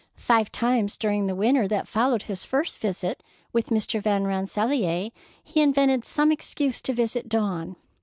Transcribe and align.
Five 0.17 0.51
times 0.51 0.97
during 0.97 1.27
the 1.27 1.35
winter 1.35 1.67
that 1.67 1.87
followed 1.87 2.23
his 2.23 2.43
first 2.43 2.79
visit 2.79 3.21
with 3.53 3.67
Mr. 3.69 4.01
Van 4.01 4.25
Rensselaer, 4.25 5.11
he 5.43 5.61
invented 5.61 6.07
some 6.07 6.31
excuse 6.31 6.81
to 6.81 6.93
visit 6.93 7.29
Dawn. 7.29 7.75